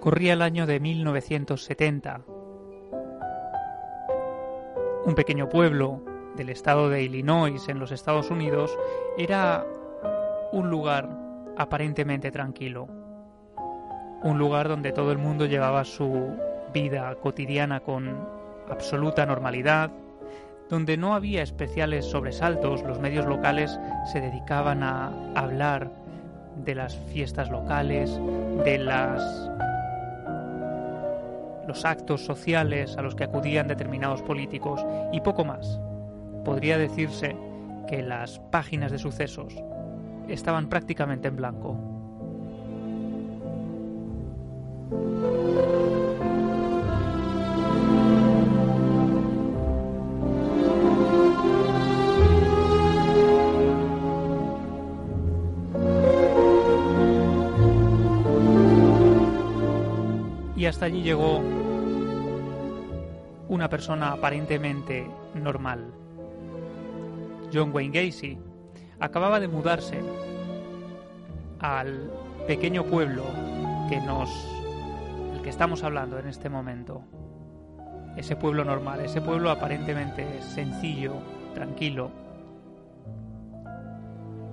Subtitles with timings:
[0.00, 2.35] Corría el año de 1970.
[5.06, 6.02] Un pequeño pueblo
[6.34, 8.76] del estado de Illinois en los Estados Unidos
[9.16, 9.64] era
[10.50, 11.08] un lugar
[11.56, 12.88] aparentemente tranquilo.
[14.24, 16.36] Un lugar donde todo el mundo llevaba su
[16.74, 18.18] vida cotidiana con
[18.68, 19.92] absoluta normalidad,
[20.68, 23.78] donde no había especiales sobresaltos, los medios locales
[24.10, 25.92] se dedicaban a hablar
[26.64, 28.10] de las fiestas locales,
[28.64, 29.22] de las
[31.66, 35.80] los actos sociales a los que acudían determinados políticos y poco más.
[36.44, 37.36] Podría decirse
[37.88, 39.54] que las páginas de sucesos
[40.28, 41.76] estaban prácticamente en blanco.
[60.66, 61.40] Y hasta allí llegó
[63.48, 65.92] una persona aparentemente normal.
[67.54, 68.36] John Wayne Gacy
[68.98, 70.00] acababa de mudarse
[71.60, 72.10] al
[72.48, 73.22] pequeño pueblo
[73.88, 74.28] que nos
[75.36, 77.00] el que estamos hablando en este momento.
[78.16, 81.12] Ese pueblo normal, ese pueblo aparentemente sencillo,
[81.54, 82.10] tranquilo,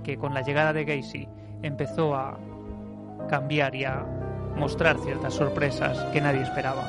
[0.03, 1.27] que con la llegada de Gacy
[1.64, 2.38] empezó a
[3.27, 4.05] cambiar y a
[4.55, 6.83] mostrar ciertas sorpresas que nadie esperaba.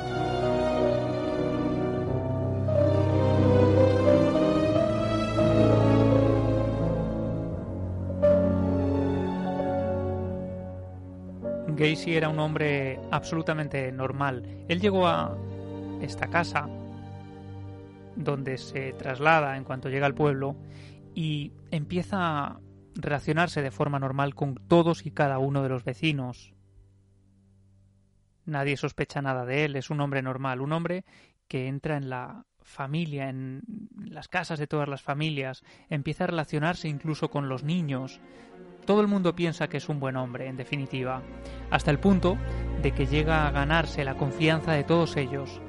[11.75, 14.43] Gacy era un hombre absolutamente normal.
[14.69, 15.37] Él llegó a
[16.01, 16.67] esta casa,
[18.15, 20.55] donde se traslada en cuanto llega al pueblo,
[21.13, 22.59] y empieza a
[22.95, 26.54] relacionarse de forma normal con todos y cada uno de los vecinos.
[28.45, 31.03] Nadie sospecha nada de él, es un hombre normal, un hombre
[31.47, 33.61] que entra en la familia, en
[33.95, 38.19] las casas de todas las familias, empieza a relacionarse incluso con los niños,
[38.85, 41.21] todo el mundo piensa que es un buen hombre, en definitiva,
[41.71, 42.37] hasta el punto
[42.81, 45.59] de que llega a ganarse la confianza de todos ellos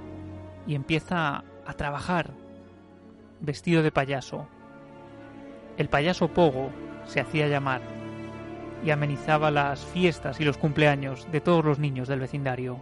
[0.66, 2.34] y empieza a trabajar
[3.40, 4.46] vestido de payaso.
[5.78, 6.70] El payaso Pogo
[7.06, 7.80] se hacía llamar
[8.84, 12.80] y amenizaba las fiestas y los cumpleaños de todos los niños del vecindario.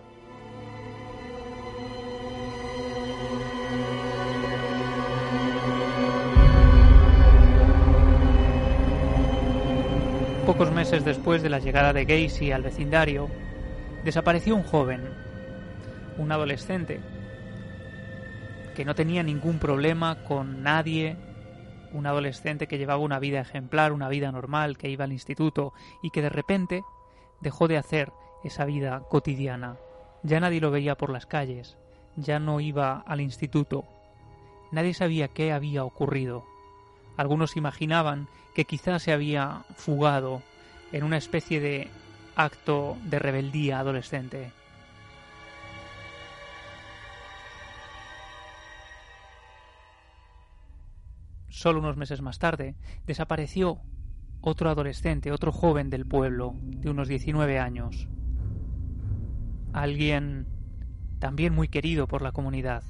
[10.47, 13.29] Pocos meses después de la llegada de Gacy al vecindario,
[14.05, 15.01] desapareció un joven,
[16.19, 17.01] un adolescente,
[18.75, 21.17] que no tenía ningún problema con nadie,
[21.95, 25.73] un adolescente que llevaba una vida ejemplar, una vida normal, que iba al instituto
[26.03, 26.83] y que de repente
[27.41, 28.13] dejó de hacer
[28.43, 29.77] esa vida cotidiana.
[30.23, 31.79] Ya nadie lo veía por las calles,
[32.17, 33.85] ya no iba al instituto.
[34.73, 36.45] Nadie sabía qué había ocurrido.
[37.17, 40.43] Algunos imaginaban que quizás se había fugado
[40.93, 41.89] en una especie de
[42.35, 44.53] acto de rebeldía adolescente.
[51.65, 52.75] Solo unos meses más tarde
[53.07, 53.81] desapareció
[54.43, 58.07] otro adolescente, otro joven del pueblo, de unos 19 años.
[59.73, 60.47] Alguien
[61.21, 62.83] también muy querido por la comunidad.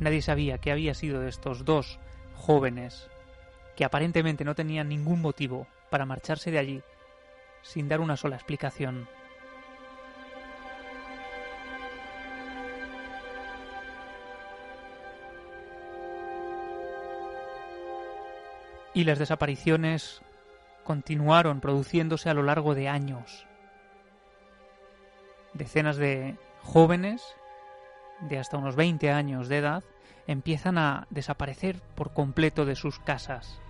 [0.00, 2.00] Nadie sabía qué había sido de estos dos
[2.36, 3.10] jóvenes
[3.76, 6.82] que aparentemente no tenían ningún motivo para marcharse de allí
[7.60, 9.06] sin dar una sola explicación.
[18.94, 20.22] Y las desapariciones
[20.84, 23.46] continuaron produciéndose a lo largo de años.
[25.54, 27.22] Decenas de jóvenes
[28.20, 29.84] de hasta unos 20 años de edad
[30.26, 33.60] empiezan a desaparecer por completo de sus casas.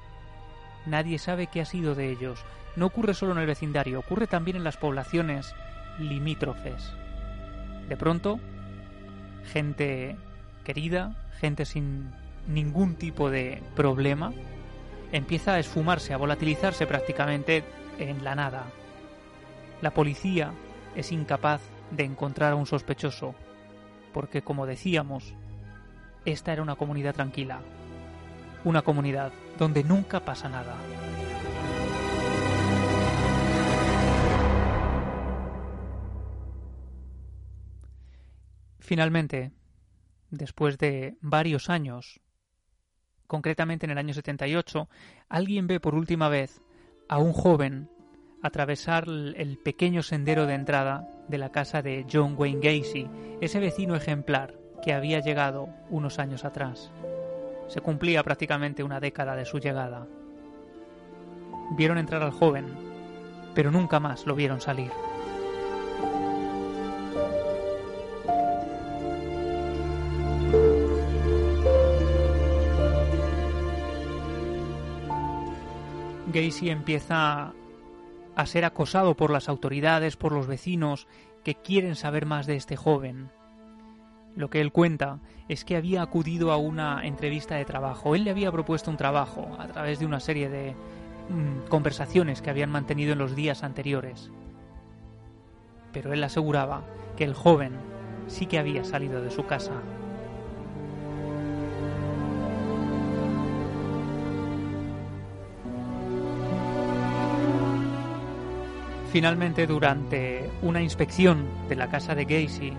[0.87, 2.45] Nadie sabe qué ha sido de ellos.
[2.77, 5.55] No ocurre solo en el vecindario, ocurre también en las poblaciones
[5.99, 6.93] limítrofes.
[7.89, 8.41] De pronto,
[9.45, 10.17] gente
[10.65, 12.11] querida, gente sin
[12.47, 14.33] ningún tipo de problema,
[15.13, 17.63] empieza a esfumarse, a volatilizarse prácticamente
[17.99, 18.65] en la nada.
[19.83, 20.53] La policía
[20.97, 21.61] es incapaz
[21.91, 23.35] de encontrar a un sospechoso,
[24.13, 25.35] porque como decíamos,
[26.25, 27.61] esta era una comunidad tranquila,
[28.65, 30.77] una comunidad donde nunca pasa nada.
[38.79, 39.53] Finalmente,
[40.31, 42.21] después de varios años,
[43.33, 44.91] concretamente en el año 78,
[45.31, 46.61] alguien ve por última vez
[47.09, 47.89] a un joven
[48.43, 53.09] atravesar el pequeño sendero de entrada de la casa de John Wayne Gacy,
[53.41, 56.93] ese vecino ejemplar que había llegado unos años atrás.
[57.69, 60.07] Se cumplía prácticamente una década de su llegada.
[61.75, 62.67] Vieron entrar al joven,
[63.55, 64.91] pero nunca más lo vieron salir.
[76.33, 77.53] Gacy empieza
[78.35, 81.07] a ser acosado por las autoridades, por los vecinos,
[81.45, 83.31] que quieren saber más de este joven.
[84.35, 88.15] Lo que él cuenta es que había acudido a una entrevista de trabajo.
[88.15, 90.75] Él le había propuesto un trabajo a través de una serie de
[91.29, 94.31] mm, conversaciones que habían mantenido en los días anteriores.
[95.93, 96.85] Pero él aseguraba
[97.17, 97.73] que el joven
[98.27, 99.83] sí que había salido de su casa.
[109.13, 112.73] Finalmente, durante una inspección de la casa de Gacy,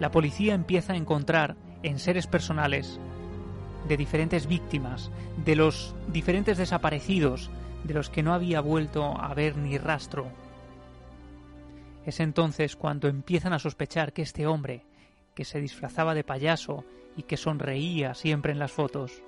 [0.00, 1.54] la policía empieza a encontrar
[1.84, 2.98] en seres personales
[3.86, 5.12] de diferentes víctimas,
[5.44, 7.52] de los diferentes desaparecidos,
[7.84, 10.26] de los que no había vuelto a ver ni rastro.
[12.04, 14.82] Es entonces cuando empiezan a sospechar que este hombre,
[15.36, 16.84] que se disfrazaba de payaso
[17.16, 19.22] y que sonreía siempre en las fotos,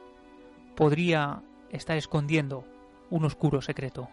[0.74, 1.40] podría
[1.70, 2.64] estar escondiendo
[3.10, 4.08] un oscuro secreto.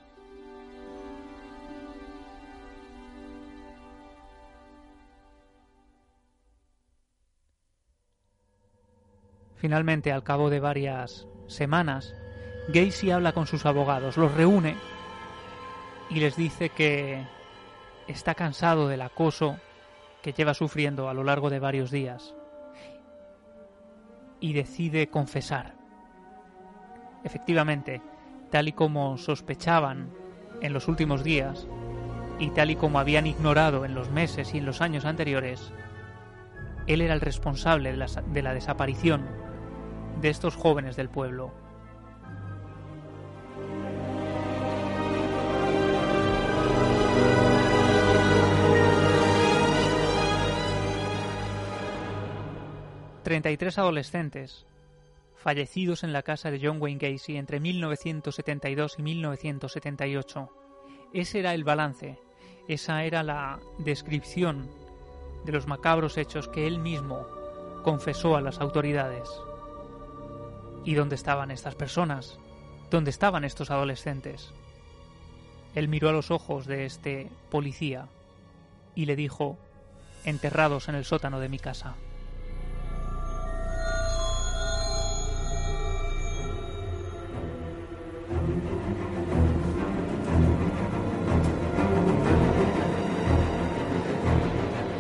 [9.68, 12.16] Finalmente, al cabo de varias semanas,
[12.70, 14.78] Gacy habla con sus abogados, los reúne
[16.10, 17.28] y les dice que
[18.08, 19.58] está cansado del acoso
[20.22, 22.34] que lleva sufriendo a lo largo de varios días
[24.40, 25.76] y decide confesar.
[27.26, 28.02] Efectivamente,
[28.50, 30.12] tal y como sospechaban
[30.62, 31.68] en los últimos días
[32.40, 35.74] y tal y como habían ignorado en los meses y en los años anteriores,
[36.88, 39.37] él era el responsable de la, de la desaparición
[40.22, 41.52] de estos jóvenes del pueblo.
[53.24, 54.66] Treinta y tres adolescentes
[55.36, 60.50] fallecidos en la casa de John Wayne Gacy entre 1972 y 1978.
[61.14, 62.20] Ese era el balance,
[62.68, 64.70] esa era la descripción
[65.46, 67.26] de los macabros hechos que él mismo
[67.84, 69.30] confesó a las autoridades.
[70.88, 72.40] ¿Y dónde estaban estas personas?
[72.90, 74.54] ¿Dónde estaban estos adolescentes?
[75.76, 78.08] Él miró a los ojos de este policía
[78.96, 79.58] y le dijo,
[80.24, 81.96] enterrados en el sótano de mi casa.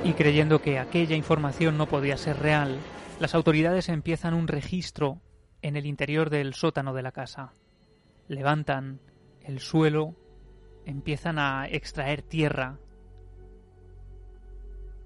[0.03, 2.77] Y creyendo que aquella información no podía ser real,
[3.21, 5.21] las autoridades empiezan un registro
[5.67, 7.51] en el interior del sótano de la casa.
[8.29, 9.01] Levantan
[9.41, 10.15] el suelo,
[10.85, 12.79] empiezan a extraer tierra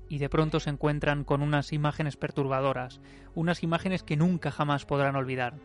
[0.07, 3.01] y de pronto se encuentran con unas imágenes perturbadoras,
[3.33, 5.55] unas imágenes que nunca jamás podrán olvidar,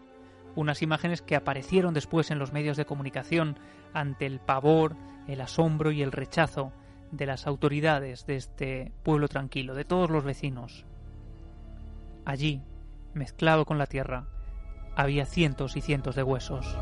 [0.54, 3.58] unas imágenes que aparecieron después en los medios de comunicación
[3.92, 4.96] ante el pavor,
[5.28, 6.72] el asombro y el rechazo
[7.10, 10.86] de las autoridades de este pueblo tranquilo, de todos los vecinos.
[12.24, 12.62] Allí,
[13.12, 14.28] mezclado con la tierra,
[14.96, 16.76] había cientos y cientos de huesos.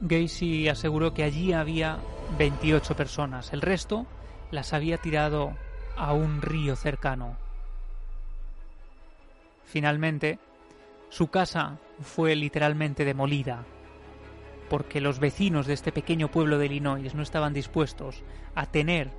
[0.00, 1.98] Gacy aseguró que allí había
[2.38, 3.52] 28 personas.
[3.52, 4.06] El resto
[4.52, 5.52] las había tirado
[5.96, 7.36] a un río cercano.
[9.64, 10.38] Finalmente,
[11.08, 13.64] su casa fue literalmente demolida
[14.68, 18.22] porque los vecinos de este pequeño pueblo de Illinois no estaban dispuestos
[18.54, 19.10] a tener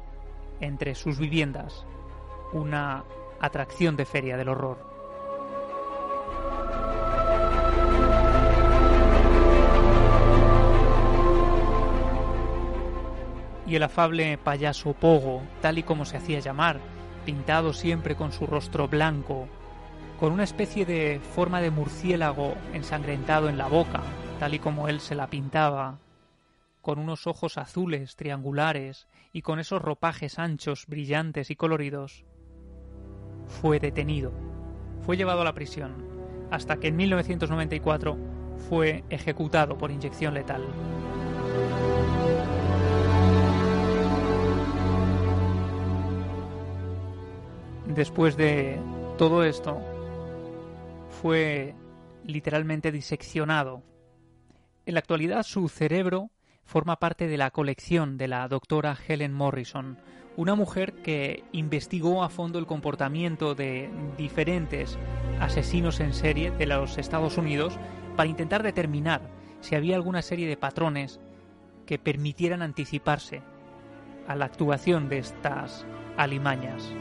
[0.59, 1.85] entre sus viviendas
[2.53, 3.03] una
[3.39, 4.85] atracción de feria del horror.
[13.65, 16.79] Y el afable payaso Pogo, tal y como se hacía llamar,
[17.25, 19.49] pintado siempre con su rostro blanco,
[20.19, 24.01] con una especie de forma de murciélago ensangrentado en la boca,
[24.37, 25.99] tal y como él se la pintaba
[26.81, 32.23] con unos ojos azules, triangulares y con esos ropajes anchos, brillantes y coloridos,
[33.45, 34.31] fue detenido.
[35.01, 36.07] Fue llevado a la prisión,
[36.49, 38.17] hasta que en 1994
[38.69, 40.63] fue ejecutado por inyección letal.
[47.87, 48.79] Después de
[49.17, 49.81] todo esto,
[51.21, 51.73] fue
[52.23, 53.81] literalmente diseccionado.
[54.87, 56.31] En la actualidad su cerebro
[56.63, 59.97] forma parte de la colección de la doctora Helen Morrison,
[60.37, 64.97] una mujer que investigó a fondo el comportamiento de diferentes
[65.41, 67.77] asesinos en serie de los Estados Unidos
[68.15, 69.29] para intentar determinar
[69.59, 71.19] si había alguna serie de patrones
[71.85, 73.41] que permitieran anticiparse
[74.25, 76.93] a la actuación de estas alimañas.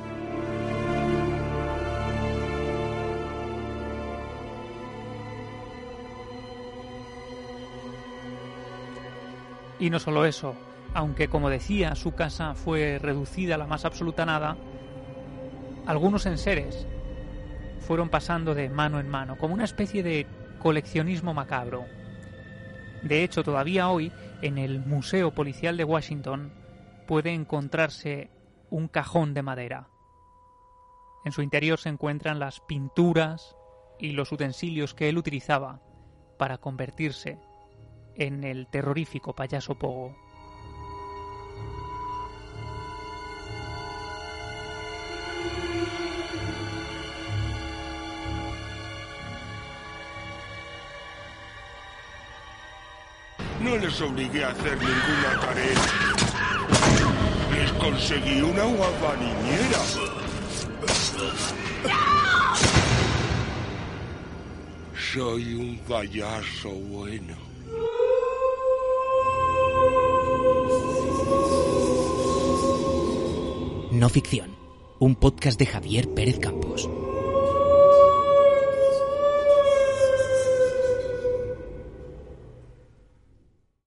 [9.78, 10.54] Y no solo eso,
[10.94, 14.56] aunque como decía su casa fue reducida a la más absoluta nada,
[15.86, 16.86] algunos enseres
[17.80, 20.26] fueron pasando de mano en mano, como una especie de
[20.58, 21.84] coleccionismo macabro.
[23.02, 24.10] De hecho, todavía hoy,
[24.42, 26.52] en el Museo Policial de Washington,
[27.06, 28.30] puede encontrarse
[28.70, 29.88] un cajón de madera.
[31.24, 33.54] En su interior se encuentran las pinturas
[34.00, 35.80] y los utensilios que él utilizaba
[36.38, 37.38] para convertirse
[38.18, 40.14] en el terrorífico payaso Pogo.
[53.60, 55.74] No les obligué a hacer ninguna tarea.
[57.52, 59.82] Les conseguí una guapa niñera.
[64.94, 67.55] Soy un payaso bueno.
[74.06, 74.50] No ficción,
[75.00, 76.88] un podcast de Javier Pérez Campos.